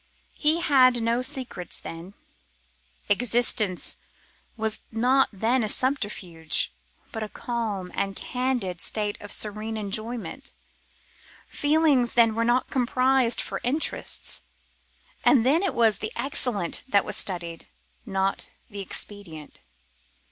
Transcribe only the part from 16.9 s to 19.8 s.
was studied, not the expedient.